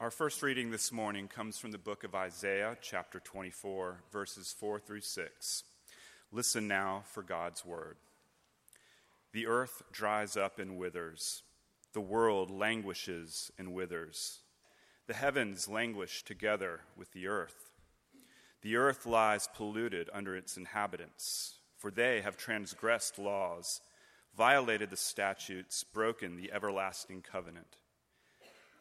[0.00, 4.80] Our first reading this morning comes from the book of Isaiah, chapter 24, verses 4
[4.80, 5.62] through 6.
[6.32, 7.96] Listen now for God's word.
[9.32, 11.44] The earth dries up and withers,
[11.92, 14.40] the world languishes and withers.
[15.06, 17.70] The heavens languish together with the earth.
[18.62, 23.80] The earth lies polluted under its inhabitants, for they have transgressed laws,
[24.36, 27.76] violated the statutes, broken the everlasting covenant.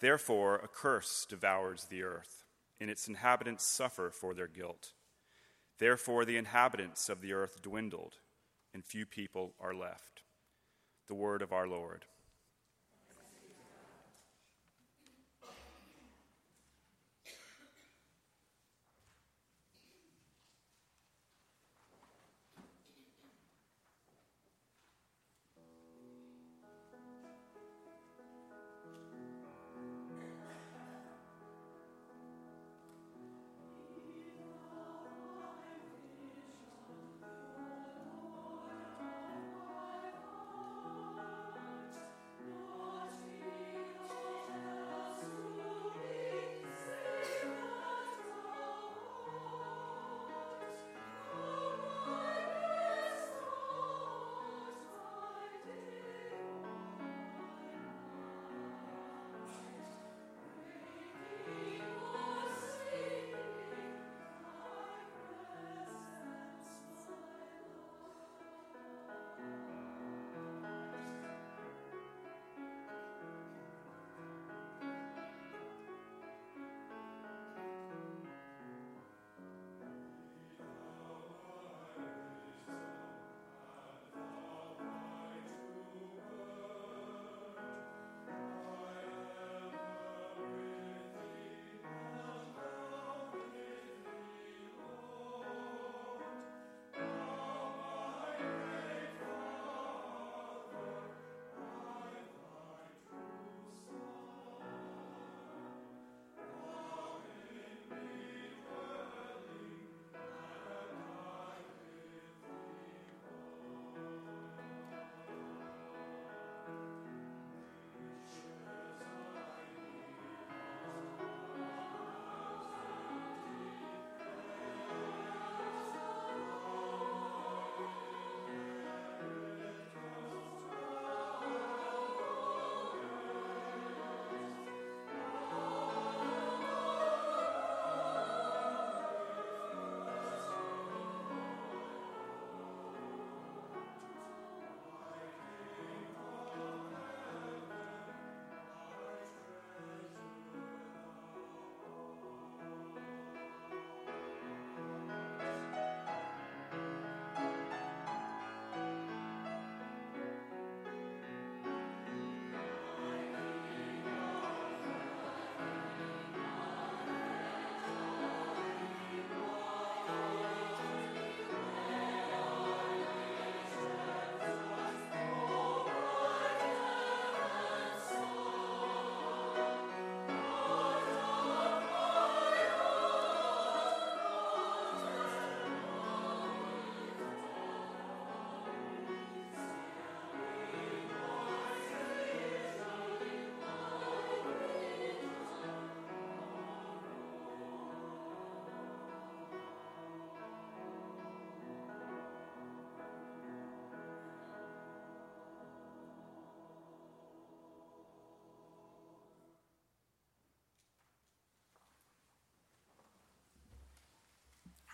[0.04, 2.44] Therefore, a curse devours the earth,
[2.82, 4.92] and its inhabitants suffer for their guilt.
[5.80, 8.16] Therefore, the inhabitants of the earth dwindled,
[8.74, 10.24] and few people are left.
[11.08, 12.04] The word of our Lord.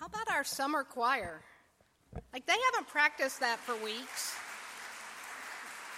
[0.10, 1.42] About our summer choir?
[2.34, 4.36] Like, they haven't practiced that for weeks.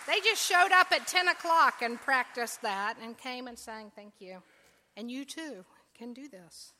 [0.08, 4.14] They just showed up at 10 o'clock and practiced that and came and sang, Thank
[4.20, 4.42] you.
[4.98, 5.64] And you too
[5.98, 6.74] can do this.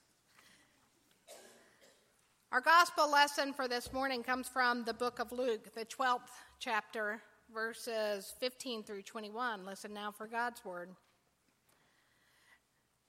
[2.52, 6.20] Our gospel lesson for this morning comes from the book of Luke, the 12th
[6.60, 7.22] chapter,
[7.54, 9.66] verses 15 through 21.
[9.66, 10.90] Listen now for God's word.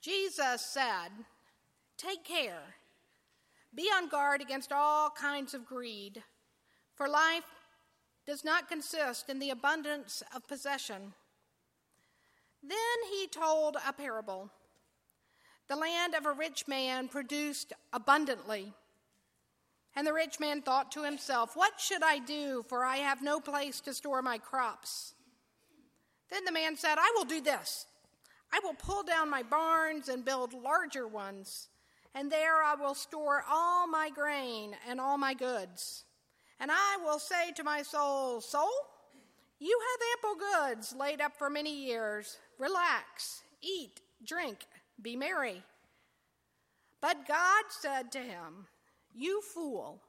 [0.01, 1.11] Jesus said,
[1.97, 2.77] Take care
[3.75, 6.23] be on guard against all kinds of greed,
[6.95, 7.45] for life
[8.27, 11.15] does not consist in the abundance of possession.
[12.63, 12.79] Then
[13.11, 14.51] he told a parable.
[15.69, 18.73] The land of a rich man produced abundantly.
[19.95, 23.41] And the rich man thought to himself, What should I do, for I have no
[23.41, 25.15] place to store my crops?
[26.31, 27.87] Then the man said, I will do this.
[28.53, 31.69] I will pull down my barns and build larger ones,
[32.15, 36.05] and there I will store all my grain and all my goods.
[36.61, 38.71] And I will say to my soul, Soul,
[39.59, 42.39] you have ample goods laid up for many years.
[42.59, 44.59] Relax, eat, drink,
[45.01, 45.63] be merry.
[47.01, 48.67] But God said to him,
[49.15, 50.01] You fool,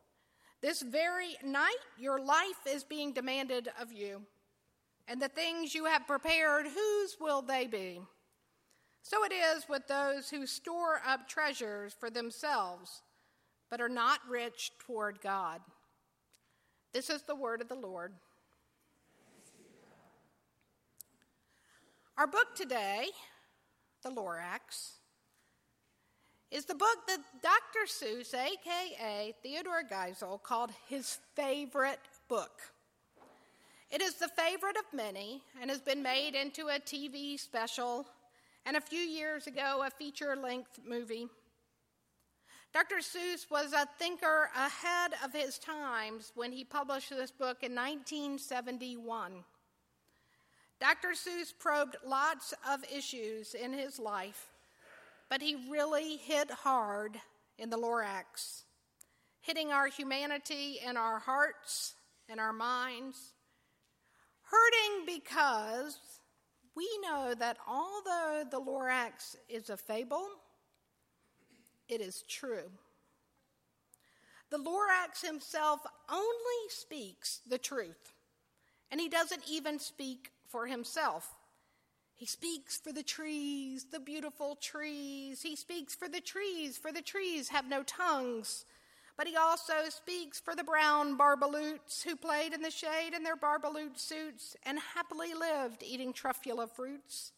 [0.62, 4.22] this very night your life is being demanded of you,
[5.08, 8.02] and the things you have prepared, whose will they be?
[9.04, 13.02] So it is with those who store up treasures for themselves,
[13.70, 15.60] but are not rich toward God.
[16.94, 18.14] This is the word of the Lord.
[22.18, 23.08] Our book today,
[24.04, 24.94] The Lorax,
[26.50, 27.88] is the book that Dr.
[27.88, 32.00] Seuss, aka Theodore Geisel, called his favorite
[32.30, 32.62] book.
[33.92, 38.06] It is the favorite of many and has been made into a TV special
[38.66, 41.28] and a few years ago, a feature length movie.
[42.74, 42.98] Dr.
[42.98, 49.44] Seuss was a thinker ahead of his times when he published this book in 1971.
[50.80, 51.10] Dr.
[51.10, 54.50] Seuss probed lots of issues in his life,
[55.30, 57.18] but he really hit hard
[57.60, 58.64] in the Lorax,
[59.42, 61.94] hitting our humanity in our hearts
[62.28, 63.34] and our minds,
[64.42, 65.98] hurting because
[66.76, 70.28] we know that although the Lorax is a fable,
[71.88, 72.70] it is true.
[74.50, 75.82] The Lorax himself
[76.12, 78.14] only speaks the truth,
[78.92, 81.34] and he doesn't even speak for himself.
[82.16, 85.42] He speaks for the trees, the beautiful trees.
[85.42, 88.66] He speaks for the trees, for the trees have no tongues.
[89.16, 93.36] But he also speaks for the brown barbaloots who played in the shade in their
[93.36, 97.32] barbaloot suits and happily lived eating truffula fruits.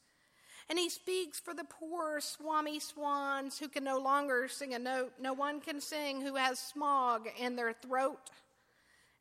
[0.69, 5.13] And he speaks for the poor Swomee-Swans who can no longer sing a note.
[5.19, 8.31] No one can sing who has smog in their throat.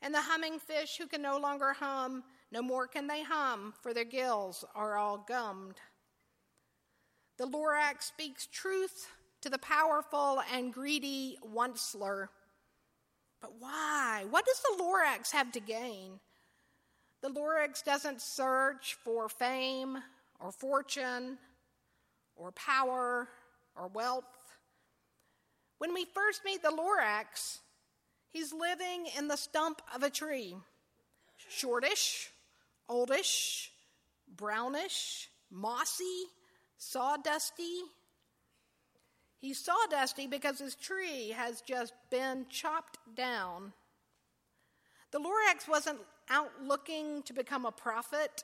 [0.00, 2.22] And the humming fish who can no longer hum.
[2.52, 5.80] No more can they hum, for their gills are all gummed.
[7.36, 9.08] The Lorax speaks truth
[9.40, 12.28] to the powerful and greedy onceler
[13.44, 14.24] but why?
[14.30, 16.18] What does the Lorax have to gain?
[17.20, 19.98] The Lorax doesn't search for fame
[20.40, 21.36] or fortune
[22.36, 23.28] or power
[23.76, 24.24] or wealth.
[25.76, 27.58] When we first meet the Lorax,
[28.30, 30.56] he's living in the stump of a tree,
[31.36, 32.30] shortish,
[32.88, 33.70] oldish,
[34.34, 36.24] brownish, mossy,
[36.80, 37.80] sawdusty,
[39.44, 43.74] He's sawdusty because his tree has just been chopped down.
[45.10, 45.98] The Lorax wasn't
[46.30, 48.42] out looking to become a prophet,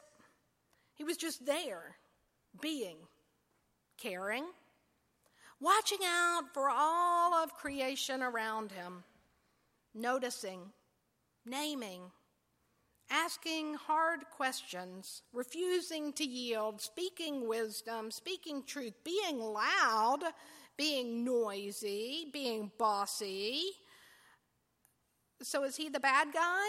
[0.93, 1.97] he was just there,
[2.61, 2.99] being,
[3.97, 4.44] caring,
[5.58, 9.03] watching out for all of creation around him,
[9.94, 10.61] noticing,
[11.46, 12.03] naming,
[13.08, 20.25] asking hard questions, refusing to yield, speaking wisdom, speaking truth, being loud
[20.81, 23.65] being noisy, being bossy.
[25.43, 26.69] So is he the bad guy?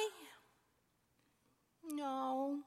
[1.87, 2.57] No.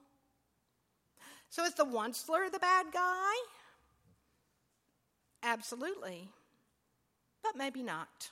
[1.50, 3.34] So is the onceler the bad guy?
[5.42, 6.30] Absolutely.
[7.42, 8.30] But maybe not.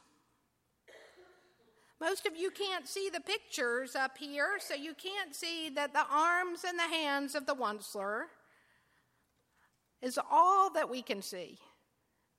[2.00, 6.06] Most of you can't see the pictures up here, so you can't see that the
[6.10, 8.22] arms and the hands of the onceler
[10.00, 11.58] is all that we can see.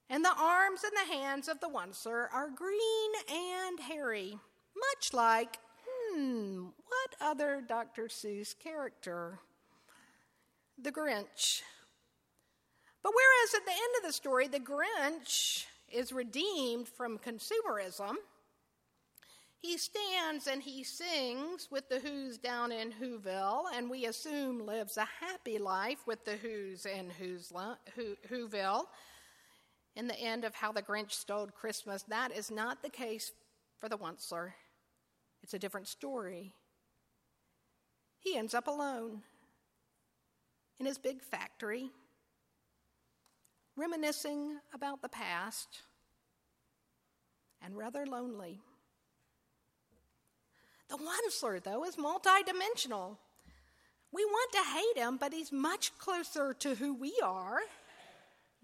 [0.09, 4.37] And the arms and the hands of the onceler are green and hairy,
[4.75, 5.57] much like,
[5.87, 8.03] hmm, what other Dr.
[8.03, 9.39] Seuss character?
[10.81, 11.61] The Grinch.
[13.01, 18.15] But whereas at the end of the story, the Grinch is redeemed from consumerism,
[19.63, 24.97] he stands and he sings with the Who's down in Whoville, and we assume lives
[24.97, 27.53] a happy life with the Who's in Who's,
[28.29, 28.87] Whoville
[29.95, 32.03] in the end of how the Grinch stole Christmas.
[32.03, 33.31] That is not the case
[33.79, 34.53] for the Onceler.
[35.41, 36.53] It's a different story.
[38.19, 39.21] He ends up alone
[40.79, 41.91] in his big factory,
[43.75, 45.81] reminiscing about the past
[47.61, 48.61] and rather lonely.
[50.89, 53.17] The Onceler, though, is multidimensional.
[54.11, 57.59] We want to hate him, but he's much closer to who we are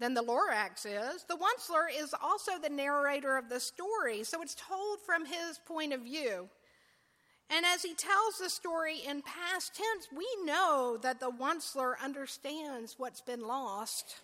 [0.00, 1.24] than the Lorax is.
[1.28, 5.92] The Onceler is also the narrator of the story, so it's told from his point
[5.92, 6.48] of view.
[7.50, 12.94] And as he tells the story in past tense, we know that the Onceler understands
[12.96, 14.16] what's been lost.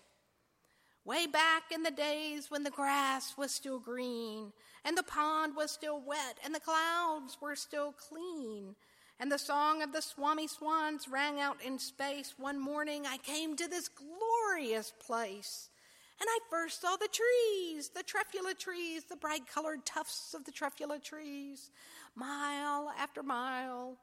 [1.05, 4.53] Way back in the days when the grass was still green,
[4.85, 8.75] and the pond was still wet, and the clouds were still clean,
[9.19, 13.69] and the song of the Swomee-Swans rang out in space, one morning I came to
[13.69, 15.71] this glorious place.
[16.19, 20.53] And I first saw the trees, the truffula trees, the bright colored tufts of the
[20.53, 21.71] truffula trees,
[22.15, 23.97] mile after mile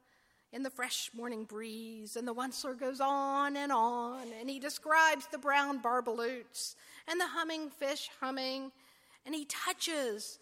[0.52, 2.16] in the fresh morning breeze.
[2.16, 6.76] And the Onceler goes on and on, and he describes the brown barbaloots
[7.08, 8.72] and the humming fish humming,
[9.26, 10.40] and he touches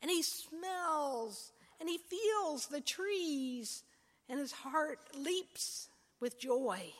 [0.00, 3.84] and he smells and he feels the trees,
[4.28, 5.88] and his heart leaps
[6.20, 6.92] with joy.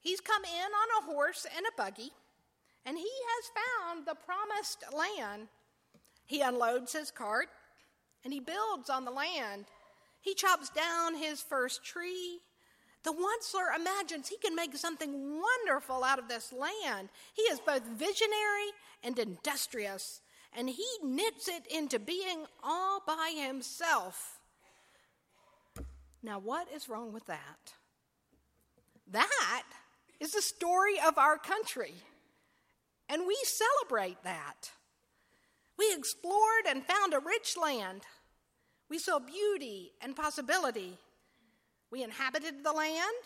[0.00, 2.12] He's come in on a horse and a buggy,
[2.84, 5.48] and he has found the promised land.
[6.26, 7.48] He unloads his cart
[8.26, 9.66] and he builds on the land.
[10.20, 12.40] He chops down his first tree.
[13.04, 17.08] The Onceler imagines he can make something wonderful out of this land.
[17.34, 18.72] He is both visionary
[19.04, 20.22] and industrious,
[20.52, 24.35] and he knits it into being all by himself.
[26.26, 27.72] Now, what is wrong with that?
[29.12, 29.62] That
[30.18, 31.94] is the story of our country,
[33.08, 34.72] and we celebrate that.
[35.78, 38.02] We explored and found a rich land.
[38.90, 40.98] We saw beauty and possibility.
[41.92, 43.22] We inhabited the land.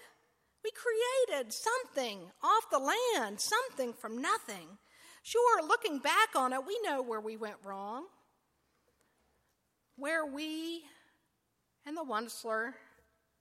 [0.63, 2.79] We created something off the
[3.17, 4.77] land, something from nothing.
[5.23, 8.05] Sure, looking back on it, we know where we went wrong.
[9.97, 10.83] Where we
[11.87, 12.75] and the Onceler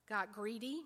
[0.09, 0.81] got greedy.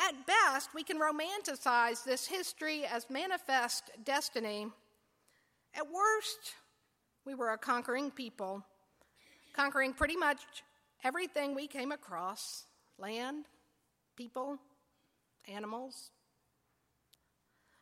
[0.00, 4.66] At best, we can romanticize this history as manifest destiny.
[5.74, 6.54] At worst,
[7.24, 8.64] we were a conquering people,
[9.54, 10.40] conquering pretty much
[11.04, 12.64] everything we came across
[12.98, 13.44] land,
[14.16, 14.58] people,
[15.46, 16.10] animals.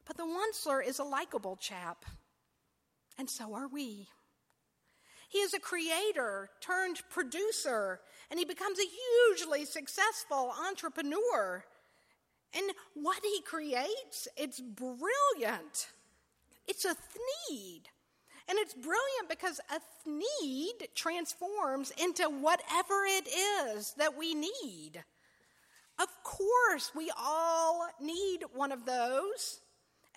[0.07, 2.05] But the Onceler is a likable chap,
[3.19, 4.09] and so are we.
[5.31, 11.65] He is a creator turned producer, and he becomes a hugely successful entrepreneur.
[12.53, 15.87] And what he creates, it's brilliant.
[16.67, 17.83] It's a Thneed.
[18.49, 25.05] And it's brilliant because a Thneed transforms into whatever it is that we need.
[26.01, 29.61] Of course, we all need one of those.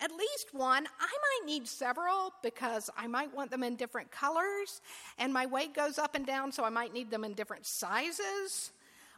[0.00, 0.86] At least one.
[0.86, 4.80] I might need several because I might want them in different colors,
[5.18, 8.72] and my weight goes up and down, so I might need them in different sizes.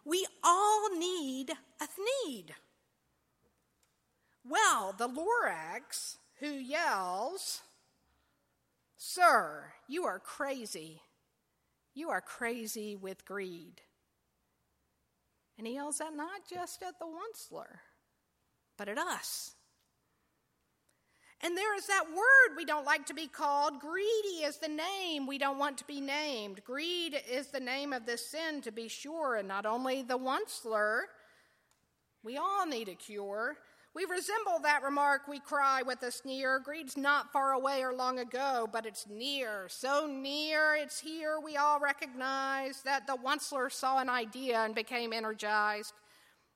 [0.05, 1.87] We all need a
[2.27, 2.55] need.
[4.49, 7.63] Well, the Lorax who yells,
[8.97, 11.01] Sir, you are crazy.
[11.95, 13.81] You are crazy with greed.
[15.59, 17.79] And he yells that not just at the Onceler,
[18.77, 19.55] but at us.
[21.43, 23.79] And there is that word we don't like to be called.
[23.79, 26.65] Greedy is the name we don't want to be named.
[26.65, 31.03] Greed is the name of this sin, to be sure, and not only the Onceler.
[32.25, 33.59] We all need a cure.
[33.95, 36.59] We resemble that remark we cry with a sneer.
[36.59, 39.69] Greed's not far away or long ago, but it's near.
[39.69, 41.39] So near, it's here.
[41.43, 45.95] We all recognize that the Onceler saw an idea and became energized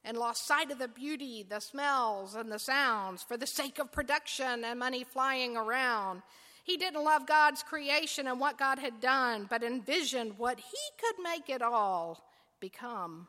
[0.04, 3.92] and lost sight of the beauty, the smells, and the sounds for the sake of
[3.92, 6.23] production and money flying around.
[6.64, 11.23] He didn't love God's creation and what God had done, but envisioned what he could
[11.23, 12.25] make it all
[12.61, 13.28] become.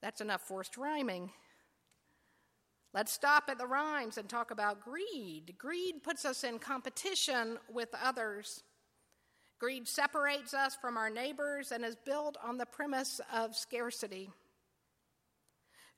[0.00, 1.30] That's enough forced rhyming.
[2.92, 5.54] Let's stop at the rhymes and talk about greed.
[5.58, 8.62] Greed puts us in competition with others.
[9.58, 14.30] Greed separates us from our neighbors and is built on the premise of scarcity.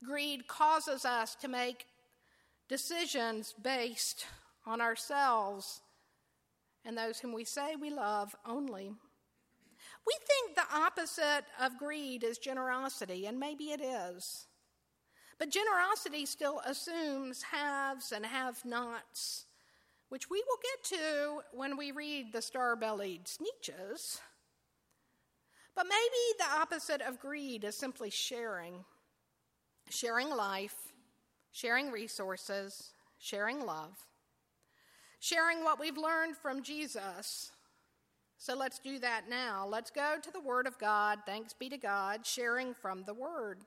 [0.05, 1.87] Greed causes us to make
[2.69, 4.26] decisions based
[4.67, 5.81] on ourselves
[6.85, 8.93] and those whom we say we love only.
[10.07, 14.47] We think the opposite of greed is generosity, and maybe it is.
[15.38, 19.47] But generosity still assumes haves and have nots,
[20.09, 24.21] which we will get to when we read the star bellied Sneetches.
[25.75, 28.85] But maybe the opposite of greed is simply sharing
[29.88, 30.93] sharing life,
[31.52, 33.97] sharing resources, sharing love,
[35.21, 37.52] sharing what we've learned from Jesus.
[38.38, 39.66] So let's do that now.
[39.66, 41.21] Let's go to the Word of God.
[41.25, 43.61] Thanks be to God, sharing from the Word.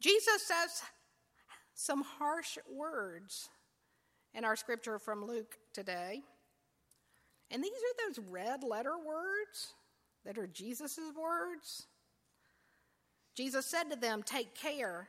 [0.00, 0.82] Jesus says
[1.74, 3.48] some harsh words
[4.34, 6.22] in our scripture from Luke today.
[7.50, 9.74] And these are those red letter words
[10.24, 11.86] that are Jesus' words.
[13.36, 15.08] Jesus said to them, Take care.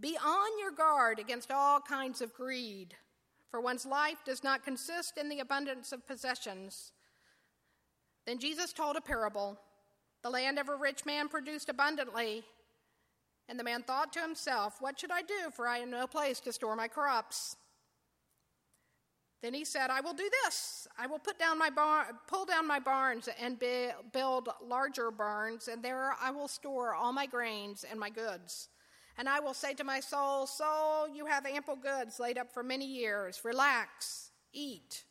[0.00, 2.94] Be on your guard against all kinds of greed,
[3.50, 6.92] for one's life does not consist in the abundance of possessions.
[8.26, 9.58] Then Jesus told a parable
[10.22, 12.44] The land of a rich man produced abundantly.
[13.48, 15.50] And the man thought to himself, What should I do?
[15.54, 17.56] For I have no place to store my crops.
[19.40, 20.86] Then he said, I will do this.
[20.98, 25.68] I will put down my bar- pull down my barns and be- build larger barns,
[25.68, 28.68] and there I will store all my grains and my goods.
[29.18, 32.62] And I will say to my soul, Soul, you have ample goods laid up for
[32.62, 33.40] many years.
[33.44, 35.02] Relax, eat,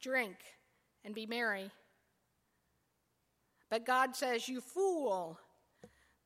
[0.00, 0.36] drink,
[1.04, 1.70] and be merry.
[3.68, 5.38] But God says, You fool,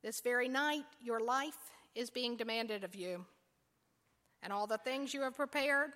[0.03, 1.57] this very night your life
[1.95, 3.25] is being demanded of you.
[4.43, 5.91] And all the things you have prepared,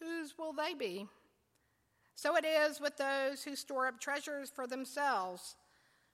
[0.00, 1.06] whose will they be?
[2.16, 5.54] So it is with those who store up treasures for themselves,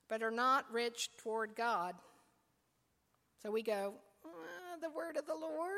[0.08, 1.94] but are not rich toward God.
[3.42, 3.94] So we go,
[4.80, 5.76] the word of the Lord?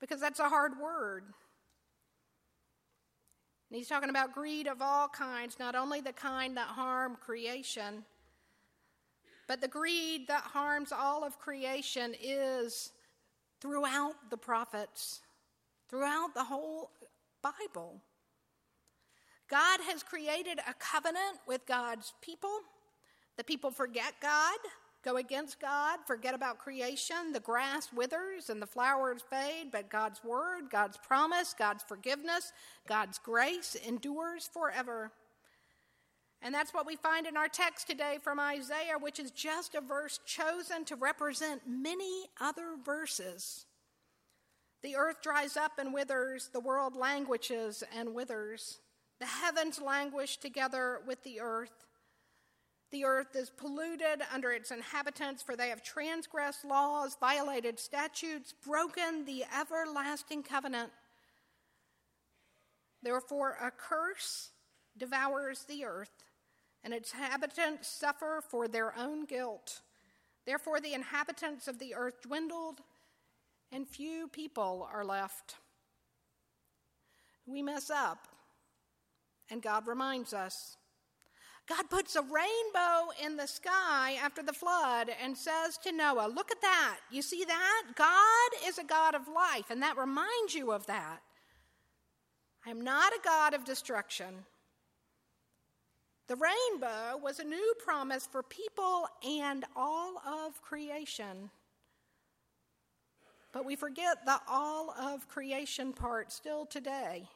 [0.00, 1.24] Because that's a hard word.
[3.70, 8.04] And he's talking about greed of all kinds, not only the kind that harm creation,
[9.46, 12.92] but the greed that harms all of creation is
[13.60, 15.20] throughout the prophets,
[15.88, 16.90] throughout the whole
[17.42, 18.00] Bible.
[19.48, 22.60] God has created a covenant with God's people.
[23.36, 24.58] The people forget God
[25.04, 27.32] go against God, forget about creation.
[27.32, 32.52] The grass withers and the flowers fade, but God's word, God's promise, God's forgiveness,
[32.88, 35.12] God's grace endures forever.
[36.40, 39.80] And that's what we find in our text today from Isaiah, which is just a
[39.80, 43.66] verse chosen to represent many other verses.
[44.82, 48.80] The earth dries up and withers, the world languishes and withers.
[49.20, 51.86] The heavens languish together with the earth.
[52.94, 59.24] The earth is polluted under its inhabitants, for they have transgressed laws, violated statutes, broken
[59.24, 60.92] the everlasting covenant.
[63.02, 64.52] Therefore, a curse
[64.96, 66.22] devours the earth,
[66.84, 69.80] and its inhabitants suffer for their own guilt.
[70.46, 72.80] Therefore, the inhabitants of the earth dwindled,
[73.72, 75.56] and few people are left.
[77.44, 78.28] We mess up,
[79.50, 80.76] and God reminds us.
[81.66, 86.50] God puts a rainbow in the sky after the flood and says to Noah, Look
[86.50, 86.98] at that.
[87.10, 87.82] You see that?
[87.96, 91.20] God is a God of life, and that reminds you of that.
[92.66, 94.44] I am not a God of destruction.
[96.26, 101.50] The rainbow was a new promise for people and all of creation.
[103.52, 107.28] But we forget the all of creation part still today.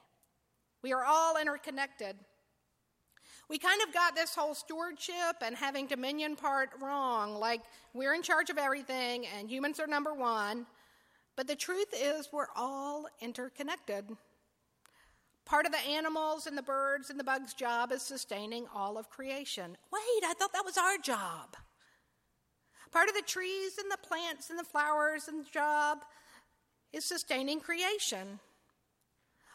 [0.83, 2.17] We are all interconnected.
[3.49, 7.35] We kind of got this whole stewardship and having dominion part wrong.
[7.35, 7.63] Like,
[7.95, 10.67] we're in charge of everything and humans are number one.
[11.35, 14.05] But the truth is, we're all interconnected.
[15.47, 19.09] Part of the animals and the birds and the bugs' job is sustaining all of
[19.09, 19.79] creation.
[19.91, 21.57] Wait, I thought that was our job.
[22.91, 25.99] Part of the trees and the plants and the flowers and the job
[26.93, 28.41] is sustaining creation.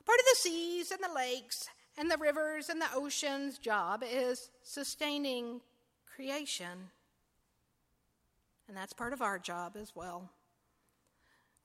[0.06, 4.49] Part of the seas and the lakes and the rivers and the oceans' job is
[4.63, 5.62] sustaining
[6.15, 6.89] creation.
[8.67, 10.29] And that's part of our job as well.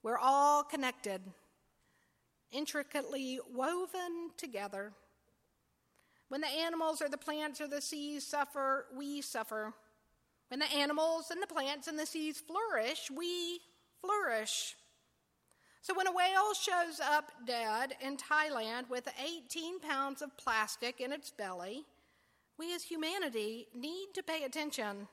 [0.03, 1.21] We're all connected,
[2.51, 4.93] intricately woven together.
[6.29, 9.73] When the animals or the plants or the seas suffer, we suffer.
[10.49, 13.59] When the animals and the plants and the seas flourish, we
[14.01, 14.75] flourish.
[15.81, 21.13] So when a whale shows up dead in Thailand with 18 pounds of plastic in
[21.13, 21.85] its belly,
[22.57, 25.07] we as humanity need to pay attention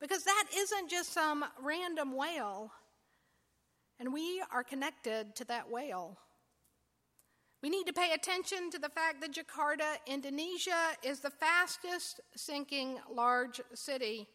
[0.00, 2.72] because that isn't just some random whale,
[3.98, 6.18] and we are connected to that whale.
[7.62, 12.98] We need to pay attention to the fact that Jakarta, Indonesia, is the fastest sinking
[13.12, 14.26] large city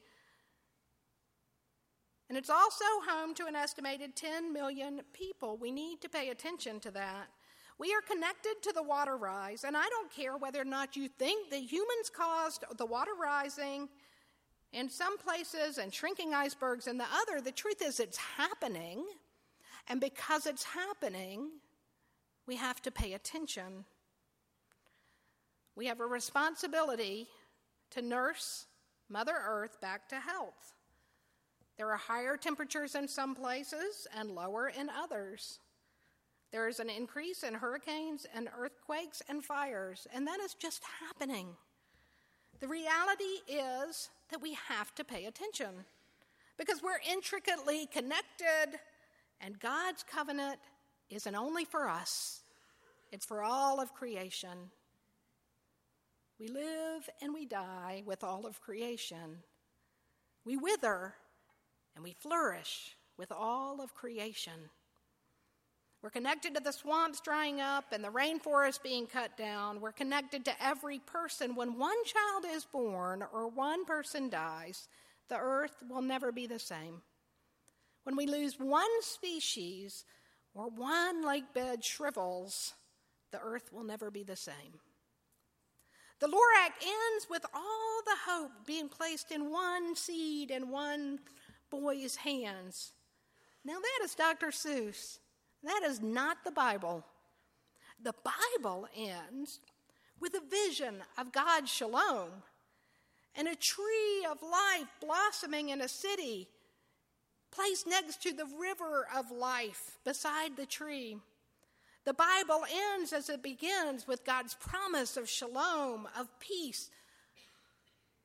[2.30, 5.58] and it's also home to an estimated 10 million people.
[5.58, 7.28] We need to pay attention to that.
[7.78, 11.10] We are connected to the water rise, and I don't care whether or not you
[11.10, 13.90] think that humans caused the water rising
[14.72, 17.42] in some places and shrinking icebergs in the other.
[17.42, 19.06] The truth is, it's happening.
[19.88, 21.50] And because it's happening,
[22.48, 23.86] we have to pay attention.
[25.76, 27.28] We have a responsibility
[27.92, 28.66] to nurse
[29.10, 30.75] Mother Earth back to health.
[31.78, 35.60] There are higher temperatures in some places and lower in others.
[36.52, 41.48] There is an increase in hurricanes and earthquakes and fires, and that is just happening.
[42.62, 45.86] The reality is that we have to pay attention
[46.58, 48.80] because we're intricately connected,
[49.42, 50.60] and God's covenant
[51.10, 52.44] isn't only for us,
[53.12, 54.72] it's for all of creation.
[56.40, 59.40] We live and we die with all of creation.
[60.46, 61.16] We wither
[61.96, 64.70] and we flourish with all of creation.
[66.02, 69.82] We're connected to the swamps drying up and the rainforest being cut down.
[69.82, 71.56] We're connected to every person.
[71.56, 74.88] When one child is born or one person dies,
[75.30, 77.02] the earth will never be the same.
[78.04, 80.06] When we lose one species
[80.54, 82.76] or one lake bed shrivels,
[83.32, 84.80] the earth will never be the same.
[86.20, 91.20] The Lorax ends with all the hope being placed in one seed and one
[91.70, 92.94] boy's hands.
[93.64, 94.48] Now, that is Dr.
[94.48, 95.20] Seuss.
[95.64, 97.04] That is not the Bible.
[98.02, 99.60] The Bible ends
[100.20, 102.30] with a vision of God's shalom
[103.36, 106.48] and a tree of life blossoming in a city
[107.52, 111.18] placed next to the river of life beside the tree.
[112.06, 116.90] The Bible ends as it begins with God's promise of shalom, of peace,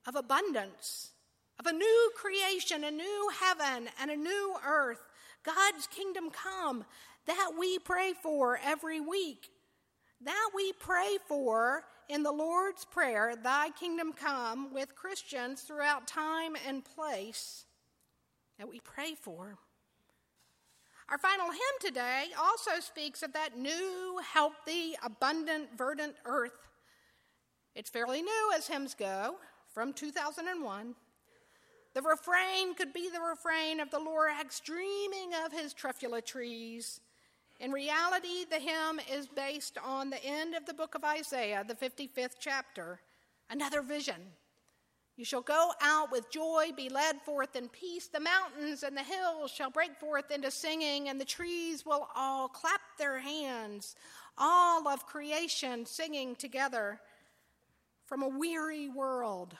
[0.07, 1.13] of abundance,
[1.61, 5.07] of a new creation, a new heaven, and a new earth.
[5.45, 6.87] God's kingdom come
[7.27, 9.51] that we pray for every week.
[10.23, 16.57] That we pray for in the Lord's Prayer, Thy kingdom come, with Christians throughout time
[16.67, 17.67] and place
[18.59, 19.59] that we pray for.
[21.11, 26.69] Our final hymn today also speaks of that new, healthy, abundant, verdant earth.
[27.75, 29.37] It's fairly new as hymns go,
[29.75, 30.95] from 2001.
[31.95, 37.01] The refrain could be the refrain of the Lorax dreaming of his truffula trees.
[37.59, 41.75] In reality, the hymn is based on the end of the book of Isaiah, the
[41.75, 43.01] 55th chapter,
[43.51, 44.33] another vision
[45.21, 48.07] you shall go out with joy, be led forth in peace.
[48.07, 52.49] The mountains and the hills shall break forth into singing, and the trees will all
[52.49, 53.97] clap their hands,
[54.39, 57.03] all of creation singing together.
[58.07, 59.59] From a weary world,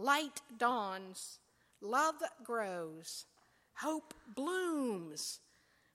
[0.00, 1.38] light dawns,
[1.80, 3.26] love grows,
[3.74, 5.40] hope blooms.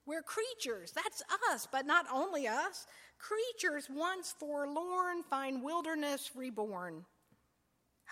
[0.06, 2.86] We're creatures, that's us, but not only us.
[3.18, 7.06] Creatures once forlorn find wilderness reborn.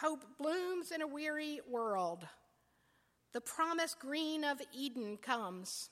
[0.02, 2.28] Hope blooms in a weary world.
[3.32, 5.92] The promised green of Eden comes.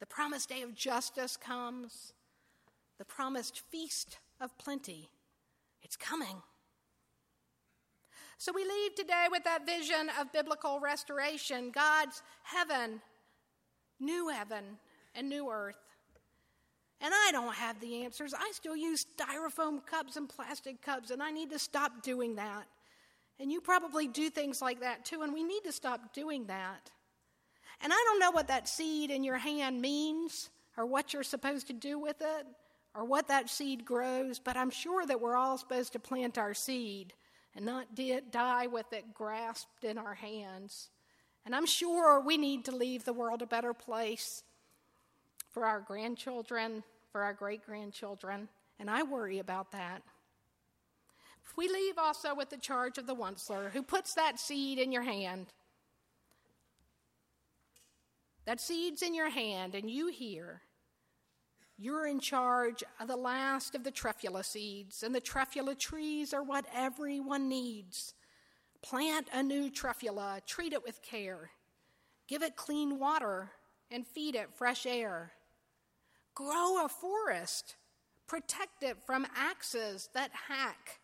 [0.00, 2.12] The promised day of justice comes.
[2.98, 5.08] The promised feast of plenty.
[5.82, 6.42] It's coming.
[8.40, 13.02] So we leave today with that vision of biblical restoration God's heaven,
[13.98, 14.78] new heaven,
[15.16, 15.76] and new earth.
[17.00, 18.34] And I don't have the answers.
[18.34, 22.66] I still use styrofoam cups and plastic cups, and I need to stop doing that.
[23.40, 26.92] And you probably do things like that too, and we need to stop doing that.
[27.80, 31.66] And I don't know what that seed in your hand means, or what you're supposed
[31.68, 32.46] to do with it,
[32.94, 36.54] or what that seed grows, but I'm sure that we're all supposed to plant our
[36.54, 37.14] seed
[37.58, 37.88] and not
[38.30, 40.90] die with it grasped in our hands.
[41.44, 44.44] And I'm sure we need to leave the world a better place
[45.50, 50.04] for our grandchildren, for our great grandchildren, and I worry about that.
[51.56, 55.02] We leave also with the charge of the onceler who puts that seed in your
[55.02, 55.46] hand.
[58.44, 60.60] That seed's in your hand, and you hear.
[61.80, 66.42] You're in charge of the last of the truffula seeds, and the truffula trees are
[66.42, 68.14] what everyone needs.
[68.82, 71.50] Plant a new truffula, treat it with care,
[72.26, 73.52] give it clean water,
[73.92, 75.32] and feed it fresh air.
[76.34, 77.76] Grow a forest,
[78.26, 80.98] protect it from axes that hack.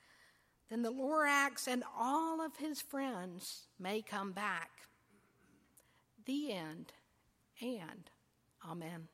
[0.70, 4.70] Then the Lorax and all of his friends may come back.
[6.26, 6.92] The end,
[7.60, 8.10] and
[8.68, 9.08] Amen.